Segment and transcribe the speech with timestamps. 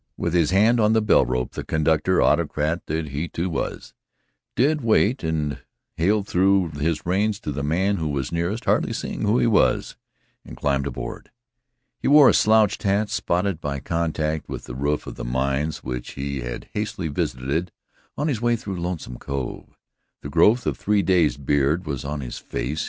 [0.17, 3.93] With his hand on the bell rope, the conductor, autocrat that he, too, was,
[4.55, 5.59] did wait and
[5.95, 9.95] Hale threw his reins to the man who was nearest, hardly seeing who he was,
[10.43, 11.29] and climbed aboard.
[11.99, 16.13] He wore a slouched hat spotted by contact with the roof of the mines which
[16.13, 17.71] he had hastily visited
[18.17, 19.77] on his way through Lonesome Cove.
[20.23, 22.79] The growth of three days' beard was on his face.